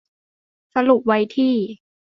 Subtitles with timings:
[0.73, 1.55] สรุปไว้ที่